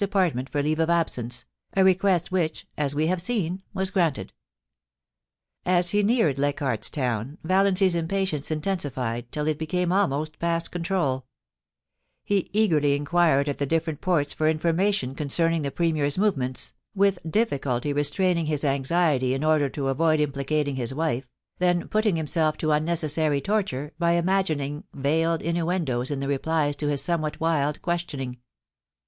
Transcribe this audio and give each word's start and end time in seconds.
department 0.09 0.49
for 0.49 0.63
leave 0.63 0.79
of 0.79 0.89
absence, 0.89 1.45
a 1.75 1.83
request 1.83 2.31
which, 2.31 2.65
as 2.75 2.95
we 2.95 3.05
have 3.05 3.21
seen, 3.21 3.61
was 3.71 3.91
granted 3.91 4.33
As 5.63 5.91
he 5.91 6.01
neared 6.01 6.39
Leichardt's 6.39 6.89
Town, 6.89 7.37
Valiancy's 7.43 7.93
impatience 7.93 8.49
in 8.49 8.61
tensified 8.61 9.25
till 9.29 9.47
it 9.47 9.59
became 9.59 9.91
almost 9.91 10.39
past 10.39 10.71
control 10.71 11.27
He 12.23 12.49
eagerly 12.51 12.95
in 12.95 13.05
quired 13.05 13.47
at 13.47 13.59
the 13.59 13.67
different 13.67 14.01
ports 14.01 14.33
for 14.33 14.49
information 14.49 15.13
concerning 15.13 15.61
the 15.61 15.69
Premier's 15.69 16.17
movements, 16.17 16.73
with 16.95 17.19
difficulty 17.29 17.93
restraining 17.93 18.47
his 18.47 18.65
anxiety 18.65 19.35
in 19.35 19.43
order 19.43 19.69
to 19.69 19.87
avoid 19.89 20.19
implicating 20.19 20.77
his 20.77 20.95
wife, 20.95 21.29
then 21.59 21.87
putting 21.87 22.15
himself 22.15 22.57
to 22.57 22.71
unnecessary 22.71 23.39
torture 23.39 23.91
by 23.99 24.13
imagining 24.13 24.83
veiled 24.95 25.43
innuendoes 25.43 26.09
in 26.09 26.21
the 26.21 26.27
replies 26.27 26.75
to 26.77 26.87
his 26.87 27.03
somewhat 27.03 27.39
wild 27.39 27.79
questioning. 27.83 28.37